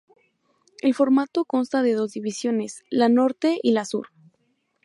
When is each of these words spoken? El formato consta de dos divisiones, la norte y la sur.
El 0.81 0.95
formato 0.95 1.45
consta 1.45 1.83
de 1.83 1.93
dos 1.93 2.13
divisiones, 2.13 2.81
la 2.89 3.07
norte 3.07 3.59
y 3.61 3.71
la 3.73 3.85
sur. 3.85 4.07